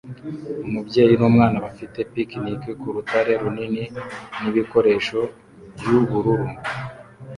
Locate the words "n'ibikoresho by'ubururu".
4.41-6.47